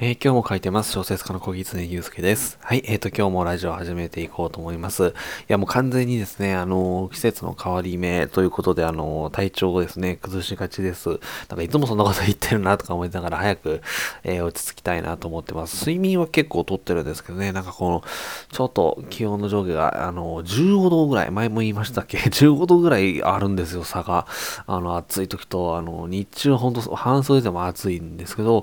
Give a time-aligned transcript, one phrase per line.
[0.00, 0.92] えー、今日も書いてます。
[0.92, 2.56] 小説家の小木常祐介です。
[2.62, 2.84] はい。
[2.86, 5.08] えっ、ー、と、今日もラジオを始めていこうと思います。
[5.08, 5.12] い
[5.48, 11.08] や、もう完全にですね、あの、季節の変わり目ということで、あの、体調をですね、崩しがちです。
[11.08, 11.18] なん
[11.56, 13.82] かいつもそんなこと言ってるなとか思いながら早く、
[14.22, 15.80] え、落ち着きたいなと思ってます。
[15.80, 18.04] 睡眠は結構とってるんですけどね、なんかこの、
[18.52, 24.28] ちょっと気温の上下が、あの、15度ぐらい、前も言いましたっけ ?15 度ぐらいあるんですよ、差が。
[24.68, 28.62] あの、暑い時と、あの、日中ほんと半袖でも暑いんですけど、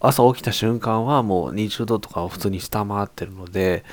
[0.00, 3.84] 朝起きた瞬間はもう20度とかを普通に下回ってるので、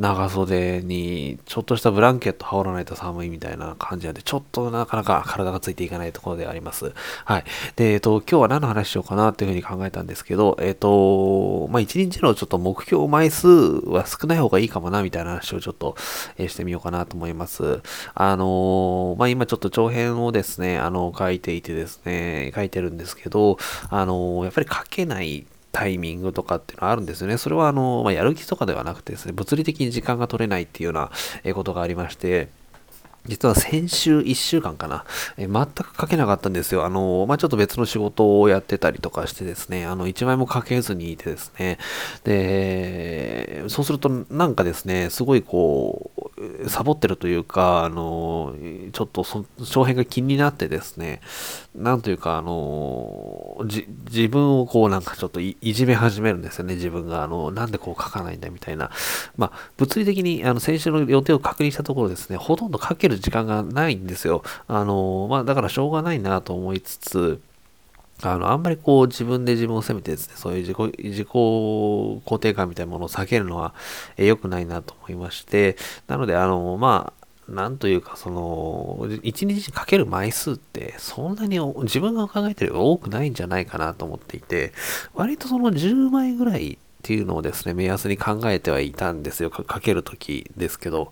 [0.00, 6.92] 長袖にちょっとしたブランケット羽織らないと寒いみたいな感じなんで、ちょっとなかなか体がついていかないところであります。
[7.24, 7.44] はい。
[7.76, 15.96] で、えっと、今日は何の話しようかなっていうふうに考えたんですけど、えっと、まあ、一日のちょっと目標枚数は少ない方がいいかもな、みたいな話をちょっと、
[16.38, 17.82] えー、してみようかなと思います。
[18.14, 23.58] あのまあ、今ちょっと長編をですね、あの、書いていてですね、書いてるんですけど、
[23.90, 27.38] あのやっぱり書けないタイミングとかっていうのはあるんですよね。
[27.38, 31.10] それはあの、まあ、やる気とかではなくてですね、物理的に時間が取れないっていうよ
[31.42, 32.48] うなことがありまして、
[33.26, 35.04] 実は先週1週間かな、
[35.36, 36.86] え全く書けなかったんですよ。
[36.86, 41.78] あの、まあ、ちょっと別の仕事をやってたりとかしてですね、あの、1枚も書けずにいてですね、
[42.24, 46.19] で、そうするとなんかですね、すごいこう、
[46.68, 48.54] サボってるというか、あの、
[48.92, 51.20] ちょっとそ、長編が気になってですね、
[51.74, 53.62] なんというか、あの、
[54.10, 57.22] 自分をこうなんかちょっといじめ始めるんですよね、自分が。
[57.22, 58.90] あの、なんでこう書かないんだみたいな。
[59.36, 64.42] まあ、物理的に、あの、先週の予定を確認したところですね、ほとんど書ける時間がないんですよ。
[64.66, 67.40] あの、まあ、だからしょうがないなと思いつつ、
[68.22, 73.74] あの、あんまりこう自分で自分を責めてですね、そういう自己、自己肯定感みたいなものを避けるのは
[74.16, 75.76] 良くないなと思いまして、
[76.06, 84.72] なので、あの、まあ、なんというか、その、一日にかける枚数って、そんなに自分が考えてるより多くないんじゃないかなと思っていて、
[85.14, 86.78] 割とその10枚ぐらいっ
[87.10, 89.50] ていうのをですね、目安に考えてはいたんですよ。
[89.50, 91.10] かけるときですけど。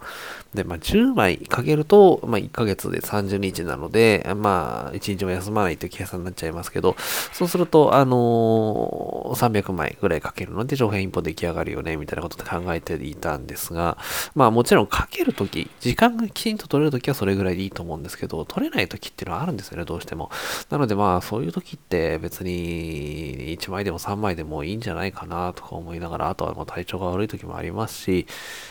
[0.55, 6.95] で、まあ、10枚かけると、まあ、1ヶ月で30日なので、まあ、1日も休まないという計算になっちゃいますけど、
[7.33, 13.99] そうすると、あのー、300枚ぐらいかけるので、上辺一本出来上がるよね、みたいなことで考えていたんですが、
[14.37, 20.31] まあ、もちろんかけるとき、時間がきちんと取れるときはそれぐらいでいいと思うんですけど、取れないときっていうのはあるんですよね、どうしても。
[20.71, 28.27] なので、まあ、そういうときって別に1枚でも3枚でもいいんじゃないかな、とか思いながら、あとはもう体調が悪い時もありますし、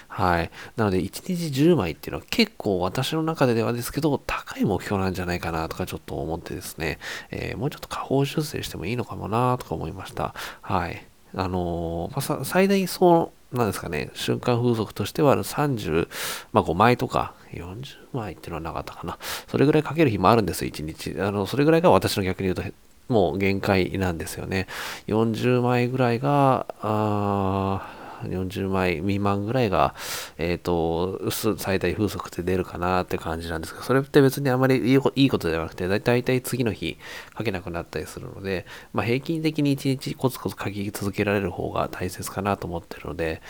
[0.07, 0.51] はい。
[0.75, 7.00] なので、1日10枚っていうのは結構私の中でではですけど、高い目標なんじゃないかなとかちょっと思ってですね、
[7.31, 10.33] えー、もうちょっと下方修正してもいいのかもなとか思いました。
[10.61, 11.05] はい。
[11.35, 16.09] あのー、まあ、最大そう、なんですかね、瞬間風速としては30、
[16.51, 19.17] まあ、5枚とか40枚っていうのはなかったかな。
[19.47, 21.22] それぐらいかける日もあるんですよ、1日。
[21.22, 22.63] あの、それぐらいが私の逆に言うと
[23.07, 24.68] もう限界なんですよね。
[25.07, 29.94] 40枚ぐらいが、あ40枚未満ぐらいが、
[30.38, 36.97] えっ、ー、と、最大風速って出るかなって感じなんですけど、それって別にあまりいいことではなくて、だいたい次の日
[37.38, 43.41] 書けなくなったりするので、まあ、平均的に1日コツコツ書き続けられる方が大切かなと思ってるので、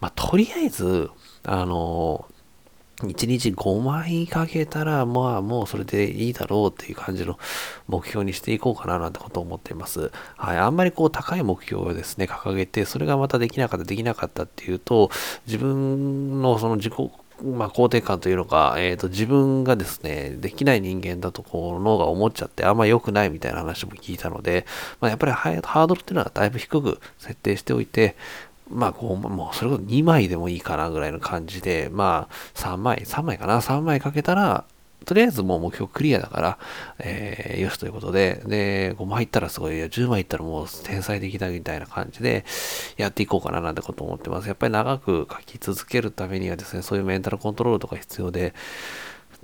[0.00, 1.10] まあ、とりあえず、
[1.44, 2.26] あの
[3.02, 7.38] 1日5枚かけたら、まあもうそれでいいだろうっていう感じの
[7.88, 10.12] 目標にしていこうかななんてことを思っています。
[10.36, 10.58] はい。
[10.58, 15.10] あんまりこう高い目標をですね、掲げて、それがまたできなかった、できなかったっていうと、
[15.46, 16.94] 自分のその自己
[17.42, 24.66] まあ、肯定感というのか、えっ、ー、と、自分がですね、できない人間だとこう脳が思っちゃってあんま良くないみたいな話も聞いたので、
[25.00, 28.16] まあ、やっぱりハードルっていうのはだいぶ低く設定しておいて、
[28.70, 34.64] まあ、もう、それこそ2枚でもいいかなぐらいの感じで、まあ、3枚、3枚かな ?3 枚かけたら、
[35.04, 36.58] とりあえずもう目標クリアだから、
[36.98, 42.44] えー、よしということで、で、5枚いったらすごい、10枚いったらもう天才的だみたいな感じで
[42.96, 44.48] やっていこうかななんてこと思ってます。
[44.48, 48.54] やっぱり長く書き続けるためにはですね、そういうメンタルコントロールとか必要で、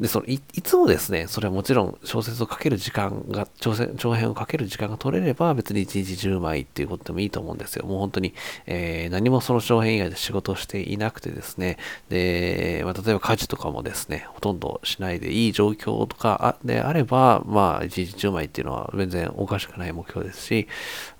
[0.00, 7.84] で、そのい、いつもですね、それはもちろん小説を書ける時間が、長長編を書ける時間が取れれば別に1日10枚っていうことでもいいと思うんですよ。
[7.84, 8.32] もう本当に、
[8.66, 11.76] えー、何もその長編以外で仕事をしていなくてですね、
[12.08, 20.66] で、まあ、例えば家事とかもですね、ほとんどしないでいい状況とかであれば、まあ1日10枚っていうのは全然おかしくない目標ですし、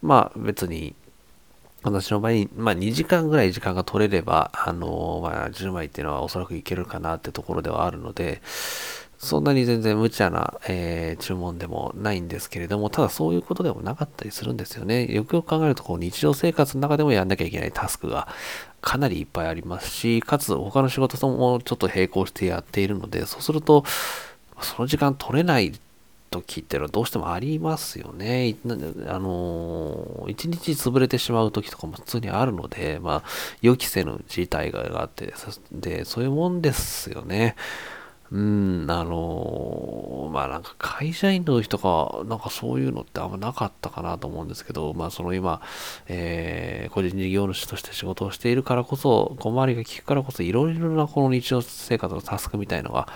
[0.01, 0.95] まあ別に
[1.83, 8.43] 私の場合、まあ、2時間ぐらい時間が取れれば、あのまあ、10枚っていうのはおそらくいけるかなってところではあるので、
[9.21, 15.07] そんなに全然無茶な、えー、注文でもないんですけれども、ただそういうことでもなかったりするんですよね。
[15.13, 18.29] よくよく考えると、こう日常生活の中でもやんなきゃいけないタスクが
[18.81, 23.85] かなりいっぱいありますし、かつ他の仕事ともちょっと並行してやっているので、そうすると、
[24.63, 25.79] その時間取れない
[26.31, 28.57] 時っていうのはどうしてもありますよね。
[29.09, 33.29] あの、一日潰れてしまう時とかも普通にあるので、まあ、
[33.63, 35.35] 予期せぬ事態があって、
[35.73, 37.57] で、そういうもんですよね。
[38.33, 45.61] うん、あの、まあなんか会社員の人か、なんかそういうのってあんまなかったかなと思うんですけど、まあその今、
[46.07, 53.09] えー、個人事業主として仕事をしているからこそ、小回りが効くからこそ、いろいろなこの日常生活のタスクみたいのが、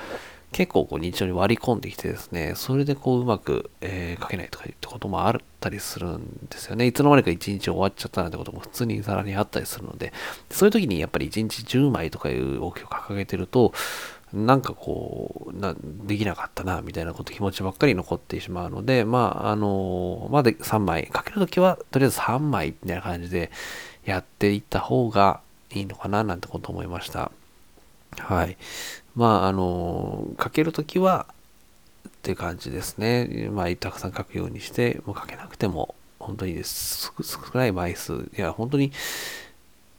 [0.54, 6.86] 結構こう日常に割り込んできてですね、それでこううまく、えー、書けないとか言ってこともあったりするんですよね。
[6.86, 10.12] いつの間にか一日終わっちゃったなんてことも普通にさらにあったりするので、
[10.50, 13.72] そういう時にやっぱり一日10枚とかいう目標を掲げてると、
[14.32, 15.74] なんかこうな、
[16.04, 23.50] できなかったな、みたいなこと気持ちばっかり残ってしまうので、まあ、あの、まだ3枚、かけるときは、とりあえず3枚みたいな感じで
[24.04, 25.40] やっていった方が
[25.72, 27.32] いいのかな、なんてこと思いました。
[28.19, 28.56] はい。
[29.14, 31.26] まあ、あの、かけるときは、
[32.08, 33.49] って感じですね。
[33.52, 37.12] まあ、たくさん書くようにして、もう書けなくても、本当にです。
[37.22, 38.14] 少ない枚数。
[38.14, 38.93] いや、本当に、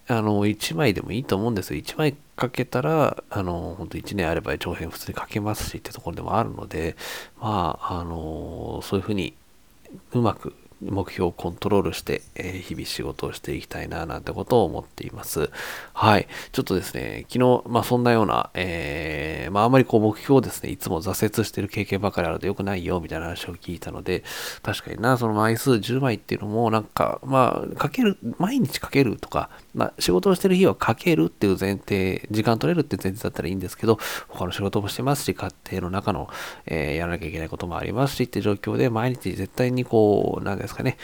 [0.07, 1.81] あの、1枚でもいいと思うんですよ。
[1.81, 6.95] 1枚かけたら、あの、本当1年あれば長編普通に書けますしってところでもあるので、
[7.39, 9.33] まあ、あの、そういうふうに
[10.13, 10.53] うまく
[10.91, 15.49] 目標をコントロールして、えー、日々仕事をしていきたいななんてことを思っています。
[15.93, 16.27] はい。
[16.51, 24.23] ちょっとですね、昨日、まあそんなような、えー、まああまりこう目標をですね、いつも挫折してる経験ばかりあると良くないよみたいな話を聞いたので、
[24.61, 36.29] 確かにな、その枚数10枚っていうのもなんか、まあかける、毎日かけるとか、まあ仕事をしてる日はかけるっていう前提、時間取れるっていう前提だったらいいんですけど、他の仕事もしてますし、家庭の中の、
[36.65, 40.98] えー、やらなきゃいけないこともありますしって状況で毎日絶対にこう、なんですかですかね、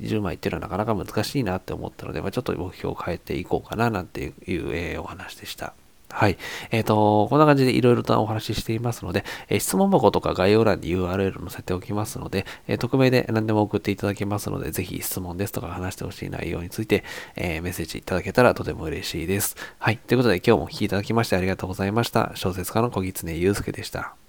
[0.00, 5.74] 10枚っていうのはなかなか難しいなって思ったので、まあ、ちょっと目標を変えていこうかななんていう、えー、お話でした。
[6.08, 6.38] はい。
[6.70, 19.56] えっ、ー、と、こんな感じでいろいろとお話ししていますので、えー、質問箱とか概要欄に URL 載せておきますので、えー、匿名で何でも送っていただけますので、ぜひ質問ですとか話してほしい内容について、えメッセージいただけたらとても嬉しいです。
[19.78, 19.98] はい。
[19.98, 22.32] ということで今日もお聴きいただきましてありがとうございました。
[22.34, 24.25] 小説家の小狐祐介でした。